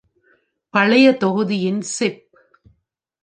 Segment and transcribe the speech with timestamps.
[0.73, 2.21] பழைய தொகுதியின் சிப்